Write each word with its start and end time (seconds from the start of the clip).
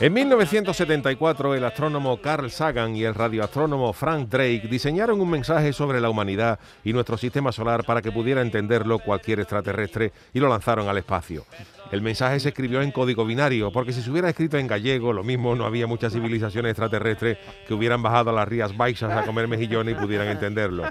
En 0.00 0.14
1974, 0.14 1.54
el 1.54 1.62
astrónomo 1.62 2.22
Carl 2.22 2.50
Sagan 2.50 2.96
y 2.96 3.04
el 3.04 3.14
radioastrónomo 3.14 3.92
Frank 3.92 4.30
Drake 4.30 4.66
diseñaron 4.70 5.20
un 5.20 5.28
mensaje 5.28 5.74
sobre 5.74 6.00
la 6.00 6.08
humanidad 6.08 6.58
y 6.82 6.94
nuestro 6.94 7.18
sistema 7.18 7.52
solar 7.52 7.84
para 7.84 8.00
que 8.00 8.10
pudiera 8.10 8.40
entenderlo 8.40 8.98
cualquier 9.00 9.40
extraterrestre 9.40 10.10
y 10.32 10.40
lo 10.40 10.48
lanzaron 10.48 10.88
al 10.88 10.96
espacio. 10.96 11.44
El 11.92 12.00
mensaje 12.00 12.40
se 12.40 12.48
escribió 12.48 12.80
en 12.80 12.92
código 12.92 13.26
binario, 13.26 13.70
porque 13.72 13.92
si 13.92 14.00
se 14.00 14.10
hubiera 14.10 14.30
escrito 14.30 14.56
en 14.56 14.68
gallego, 14.68 15.12
lo 15.12 15.22
mismo 15.22 15.54
no 15.54 15.66
había 15.66 15.86
muchas 15.86 16.14
civilizaciones 16.14 16.70
extraterrestres 16.70 17.36
que 17.68 17.74
hubieran 17.74 18.02
bajado 18.02 18.30
a 18.30 18.32
las 18.32 18.48
Rías 18.48 18.74
Baixas 18.74 19.12
a 19.12 19.26
comer 19.26 19.48
mejillones 19.48 19.94
y 19.94 20.00
pudieran 20.00 20.28
entenderlo. 20.28 20.84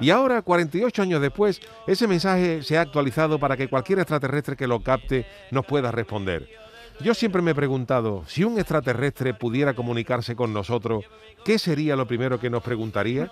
Y 0.00 0.08
ahora, 0.08 0.40
48 0.40 1.02
años 1.02 1.20
después, 1.20 1.60
ese 1.86 2.08
mensaje 2.08 2.62
se 2.62 2.78
ha 2.78 2.80
actualizado 2.80 3.38
para 3.38 3.58
que 3.58 3.68
cualquier 3.68 3.98
extraterrestre 3.98 4.56
que 4.56 4.66
lo 4.66 4.80
capte 4.80 5.26
nos 5.50 5.66
pueda 5.66 5.92
responder. 5.92 6.63
Yo 7.00 7.14
siempre 7.14 7.42
me 7.42 7.50
he 7.50 7.54
preguntado, 7.54 8.24
si 8.26 8.44
un 8.44 8.58
extraterrestre 8.58 9.34
pudiera 9.34 9.74
comunicarse 9.74 10.36
con 10.36 10.52
nosotros, 10.52 11.04
¿qué 11.44 11.58
sería 11.58 11.96
lo 11.96 12.06
primero 12.06 12.38
que 12.38 12.50
nos 12.50 12.62
preguntaría? 12.62 13.30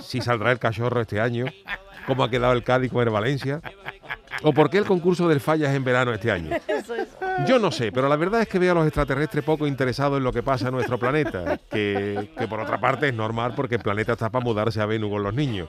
¿Si 0.00 0.20
saldrá 0.20 0.52
el 0.52 0.58
cachorro 0.58 1.00
este 1.00 1.20
año? 1.20 1.46
¿Cómo 2.06 2.24
ha 2.24 2.30
quedado 2.30 2.52
el 2.52 2.62
Cádiz 2.62 2.92
con 2.92 3.02
el 3.02 3.10
Valencia? 3.10 3.60
¿O 4.42 4.52
por 4.52 4.70
qué 4.70 4.78
el 4.78 4.84
concurso 4.84 5.28
del 5.28 5.40
Fallas 5.40 5.74
en 5.74 5.84
verano 5.84 6.12
este 6.12 6.30
año? 6.30 6.50
Yo 7.46 7.58
no 7.58 7.70
sé, 7.70 7.90
pero 7.92 8.08
la 8.08 8.16
verdad 8.16 8.42
es 8.42 8.48
que 8.48 8.58
veo 8.58 8.72
a 8.72 8.74
los 8.74 8.86
extraterrestres 8.86 9.44
poco 9.44 9.66
interesados 9.66 10.18
en 10.18 10.24
lo 10.24 10.32
que 10.32 10.42
pasa 10.42 10.68
en 10.68 10.74
nuestro 10.74 10.98
planeta, 10.98 11.58
que, 11.70 12.30
que 12.36 12.48
por 12.48 12.60
otra 12.60 12.78
parte 12.78 13.08
es 13.08 13.14
normal 13.14 13.54
porque 13.54 13.76
el 13.76 13.82
planeta 13.82 14.12
está 14.12 14.30
para 14.30 14.44
mudarse 14.44 14.80
a 14.80 14.86
Venus 14.86 15.10
con 15.10 15.22
los 15.22 15.34
niños. 15.34 15.68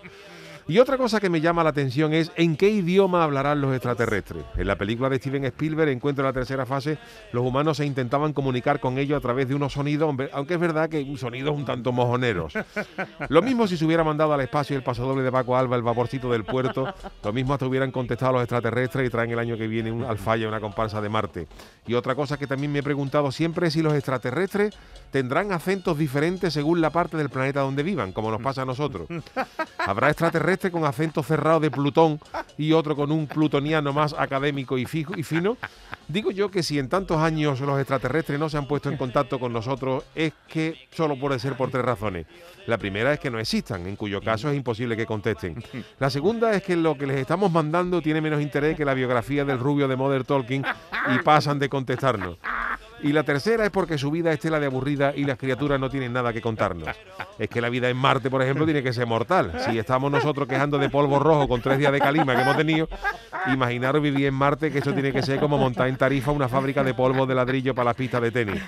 Y 0.69 0.79
otra 0.79 0.97
cosa 0.97 1.21
que 1.21 1.29
me 1.29 1.39
llama 1.39 1.63
la 1.63 1.69
atención 1.69 2.13
es 2.13 2.29
en 2.35 2.57
qué 2.57 2.69
idioma 2.69 3.23
hablarán 3.23 3.61
los 3.61 3.73
extraterrestres. 3.73 4.43
En 4.57 4.67
la 4.67 4.75
película 4.75 5.07
de 5.07 5.15
Steven 5.15 5.45
Spielberg, 5.45 5.89
Encuentro 5.89 6.25
en 6.25 6.27
la 6.27 6.33
tercera 6.33 6.65
fase, 6.65 6.97
los 7.31 7.45
humanos 7.45 7.77
se 7.77 7.85
intentaban 7.85 8.33
comunicar 8.33 8.81
con 8.81 8.97
ellos 8.97 9.17
a 9.17 9.21
través 9.21 9.47
de 9.47 9.55
unos 9.55 9.71
sonidos, 9.71 10.13
aunque 10.33 10.55
es 10.55 10.59
verdad 10.59 10.89
que 10.89 11.07
sonidos 11.15 11.55
un 11.55 11.63
tanto 11.63 11.93
mojoneros. 11.93 12.51
Lo 13.29 13.41
mismo 13.41 13.65
si 13.65 13.77
se 13.77 13.85
hubiera 13.85 14.03
mandado 14.03 14.33
al 14.33 14.41
espacio 14.41 14.75
el 14.75 14.83
pasodoble 14.83 15.23
de 15.23 15.31
Paco 15.31 15.55
Alba, 15.55 15.77
el 15.77 15.83
vaporcito 15.83 16.29
del 16.29 16.43
puerto, 16.43 16.93
lo 17.23 17.31
mismo 17.31 17.53
hasta 17.53 17.65
hubieran 17.65 17.91
contestado 17.91 18.33
los 18.33 18.41
extraterrestres 18.41 19.07
y 19.07 19.09
traen 19.09 19.31
el 19.31 19.39
año 19.39 19.57
que 19.57 19.69
viene 19.69 19.89
un 19.89 20.03
alfaya, 20.03 20.49
una 20.49 20.59
comparsa 20.59 20.99
de 20.99 21.07
Marte. 21.07 21.47
Y 21.87 21.93
otra 21.93 22.13
cosa 22.13 22.35
que 22.35 22.45
también 22.45 22.73
me 22.73 22.79
he 22.79 22.83
preguntado 22.83 23.31
siempre 23.31 23.67
es 23.67 23.73
si 23.73 23.81
los 23.81 23.93
extraterrestres 23.93 24.75
tendrán 25.11 25.53
acentos 25.53 25.97
diferentes 25.97 26.53
según 26.53 26.81
la 26.81 26.89
parte 26.89 27.15
del 27.15 27.29
planeta 27.29 27.61
donde 27.61 27.83
vivan, 27.83 28.11
como 28.11 28.29
nos 28.29 28.41
pasa 28.41 28.63
a 28.63 28.65
nosotros. 28.65 29.07
Habrá 29.77 30.09
extraterrestres 30.09 30.56
con 30.71 30.83
acento 30.85 31.23
cerrado 31.23 31.59
de 31.59 31.71
Plutón 31.71 32.19
y 32.57 32.73
otro 32.73 32.95
con 32.95 33.11
un 33.11 33.27
plutoniano 33.27 33.93
más 33.93 34.13
académico 34.17 34.77
y, 34.77 34.85
fijo, 34.85 35.13
y 35.15 35.23
fino. 35.23 35.57
Digo 36.07 36.31
yo 36.31 36.49
que 36.49 36.63
si 36.63 36.79
en 36.79 36.89
tantos 36.89 37.17
años 37.17 37.59
los 37.59 37.79
extraterrestres 37.79 38.39
no 38.39 38.49
se 38.49 38.57
han 38.57 38.67
puesto 38.67 38.89
en 38.89 38.97
contacto 38.97 39.39
con 39.39 39.53
nosotros 39.53 40.03
es 40.15 40.33
que 40.47 40.87
solo 40.91 41.19
puede 41.19 41.39
ser 41.39 41.55
por 41.55 41.69
tres 41.69 41.83
razones. 41.83 42.25
La 42.65 42.77
primera 42.77 43.13
es 43.13 43.19
que 43.19 43.29
no 43.29 43.39
existan, 43.39 43.87
en 43.87 43.95
cuyo 43.95 44.21
caso 44.21 44.49
es 44.49 44.57
imposible 44.57 44.97
que 44.97 45.05
contesten. 45.05 45.63
La 45.99 46.09
segunda 46.09 46.53
es 46.53 46.63
que 46.63 46.75
lo 46.75 46.97
que 46.97 47.07
les 47.07 47.17
estamos 47.17 47.51
mandando 47.51 48.01
tiene 48.01 48.21
menos 48.21 48.41
interés 48.41 48.75
que 48.75 48.85
la 48.85 48.93
biografía 48.93 49.45
del 49.45 49.59
rubio 49.59 49.87
de 49.87 49.95
Mother 49.95 50.23
Talking 50.23 50.63
y 51.13 51.19
pasan 51.23 51.59
de 51.59 51.69
contestarnos. 51.69 52.37
Y 53.03 53.13
la 53.13 53.23
tercera 53.23 53.63
es 53.65 53.71
porque 53.71 53.97
su 53.97 54.09
vida 54.09 54.31
es 54.31 54.39
tela 54.39 54.59
de 54.59 54.65
aburrida 54.65 55.13
y 55.15 55.23
las 55.23 55.37
criaturas 55.37 55.79
no 55.79 55.89
tienen 55.89 56.13
nada 56.13 56.33
que 56.33 56.41
contarnos. 56.41 56.89
Es 57.37 57.49
que 57.49 57.61
la 57.61 57.69
vida 57.69 57.89
en 57.89 57.97
Marte, 57.97 58.29
por 58.29 58.41
ejemplo, 58.41 58.65
tiene 58.65 58.81
que 58.81 58.91
ser 58.93 59.05
mortal. 59.05 59.53
Si 59.65 59.77
estamos 59.77 60.11
nosotros 60.11 60.47
quejando 60.47 60.77
de 60.77 60.89
polvo 60.89 61.19
rojo 61.19 61.47
con 61.47 61.61
tres 61.61 61.77
días 61.77 61.91
de 61.91 61.99
calima 61.99 62.35
que 62.35 62.41
hemos 62.41 62.57
tenido, 62.57 62.89
imaginaros 63.47 64.01
vivir 64.01 64.25
en 64.25 64.33
Marte, 64.33 64.71
que 64.71 64.79
eso 64.79 64.93
tiene 64.93 65.11
que 65.11 65.21
ser 65.21 65.39
como 65.39 65.57
montar 65.57 65.87
en 65.87 65.97
Tarifa 65.97 66.31
una 66.31 66.49
fábrica 66.49 66.83
de 66.83 66.93
polvo 66.93 67.25
de 67.25 67.35
ladrillo 67.35 67.75
para 67.75 67.85
las 67.85 67.95
pistas 67.95 68.21
de 68.21 68.31
tenis. 68.31 68.61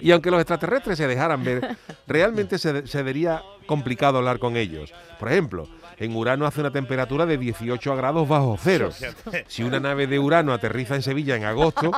Y 0.00 0.10
aunque 0.10 0.30
los 0.30 0.40
extraterrestres 0.40 0.98
se 0.98 1.06
dejaran 1.06 1.42
ver, 1.42 1.76
realmente 2.06 2.58
se, 2.58 2.86
se 2.86 3.02
vería 3.02 3.42
complicado 3.66 4.18
hablar 4.18 4.38
con 4.38 4.56
ellos. 4.56 4.92
Por 5.18 5.30
ejemplo, 5.30 5.68
en 5.98 6.14
Urano 6.14 6.46
hace 6.46 6.60
una 6.60 6.70
temperatura 6.70 7.26
de 7.26 7.38
18 7.38 7.96
grados 7.96 8.28
bajo 8.28 8.56
cero. 8.62 8.90
Si 9.48 9.62
una 9.62 9.80
nave 9.80 10.06
de 10.06 10.18
Urano 10.18 10.52
aterriza 10.52 10.94
en 10.94 11.02
Sevilla 11.02 11.36
en 11.36 11.44
agosto, 11.44 11.90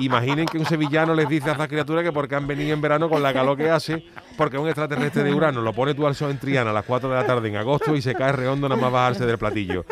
imaginen 0.00 0.46
que 0.46 0.58
un 0.58 0.64
sevillano 0.64 1.14
les 1.14 1.28
dice 1.28 1.50
a 1.50 1.52
esa 1.54 1.68
criatura 1.68 2.02
que 2.02 2.12
porque 2.12 2.34
han 2.34 2.46
venido 2.46 2.74
en 2.74 2.80
verano 2.80 3.08
con 3.08 3.22
la 3.22 3.32
calor 3.32 3.56
que 3.56 3.70
hace, 3.70 4.04
porque 4.36 4.58
un 4.58 4.66
extraterrestre 4.66 5.22
de 5.22 5.34
Urano 5.34 5.60
lo 5.60 5.72
pone 5.72 5.94
tú 5.94 6.06
al 6.06 6.14
sol 6.14 6.30
en 6.30 6.38
Triana 6.38 6.70
a 6.70 6.72
las 6.72 6.84
4 6.84 7.08
de 7.08 7.14
la 7.14 7.26
tarde 7.26 7.48
en 7.48 7.56
agosto 7.56 7.94
y 7.96 8.02
se 8.02 8.14
cae 8.14 8.32
redondo 8.32 8.68
nada 8.68 8.80
más 8.80 8.92
bajarse 8.92 9.26
del 9.26 9.38
platillo. 9.38 9.84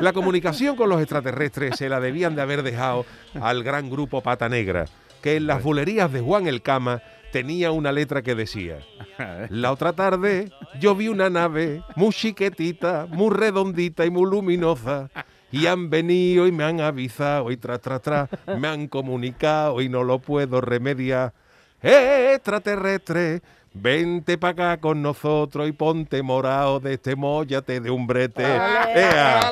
La 0.00 0.12
comunicación 0.12 0.76
con 0.76 0.88
los 0.88 1.00
extraterrestres 1.00 1.76
se 1.76 1.88
la 1.88 2.00
debían 2.00 2.34
de 2.34 2.42
haber 2.42 2.62
dejado 2.62 3.06
al 3.40 3.62
gran 3.62 3.90
grupo 3.90 4.20
Pata 4.20 4.48
Negra, 4.48 4.86
que 5.22 5.36
en 5.36 5.46
las 5.46 5.62
bulerías 5.62 6.12
de 6.12 6.20
Juan 6.20 6.46
el 6.46 6.62
Cama 6.62 7.02
tenía 7.34 7.72
una 7.72 7.90
letra 7.90 8.22
que 8.22 8.36
decía, 8.36 8.78
la 9.48 9.72
otra 9.72 9.92
tarde 9.92 10.50
yo 10.78 10.94
vi 10.94 11.08
una 11.08 11.30
nave 11.30 11.82
muy 11.96 12.12
chiquetita, 12.12 13.06
muy 13.10 13.34
redondita 13.34 14.04
y 14.06 14.10
muy 14.10 14.30
luminosa. 14.30 15.10
Y 15.54 15.66
han 15.68 15.88
venido 15.88 16.48
y 16.48 16.52
me 16.52 16.64
han 16.64 16.80
avisado 16.80 17.50
y 17.52 17.56
tras, 17.56 17.80
tras, 17.80 18.02
tras, 18.02 18.28
me 18.58 18.66
han 18.66 18.88
comunicado 18.88 19.80
y 19.80 19.88
no 19.88 20.02
lo 20.02 20.18
puedo 20.18 20.60
remediar. 20.60 21.32
¡Eh, 21.80 22.32
extraterrestre! 22.34 23.40
Vente 23.72 24.38
para 24.38 24.72
acá 24.72 24.80
con 24.80 25.02
nosotros 25.02 25.68
y 25.68 25.72
ponte 25.72 26.22
morado 26.22 26.78
de 26.80 26.94
este 26.94 27.14
mollate 27.16 27.80
de 27.80 27.90
un 27.90 28.06
brete. 28.06 28.44
¡Ea! 28.44 29.50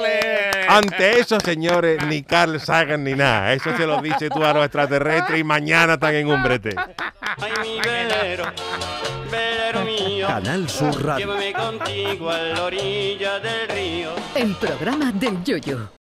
Ante 0.69 1.19
eso, 1.19 1.39
señores, 1.41 2.05
ni 2.07 2.23
Carl 2.23 2.59
Sagan 2.61 3.05
ni 3.05 3.15
nada. 3.15 3.53
Eso 3.53 3.77
se 3.77 3.87
lo 3.87 4.01
dice 4.01 4.29
tú 4.29 4.45
a 4.45 4.53
los 4.53 4.65
extraterrestres 4.65 5.39
y 5.39 5.45
mañana 5.45 5.95
están 5.95 6.15
en 6.15 6.29
un 6.29 6.43
brete. 6.43 6.75
Ay, 6.77 7.53
mi 7.63 7.81
velero, 7.81 8.45
Canal 10.27 10.69
Sur 10.69 11.05
Radio. 11.05 11.27
llévame 11.27 11.53
contigo 11.53 12.31
a 12.31 12.39
la 12.39 12.65
orilla 12.65 13.41
del 13.41 13.69
río. 13.69 14.11
El 14.35 14.55
programa 14.55 15.11
del 15.13 15.43
Yoyo. 15.43 15.89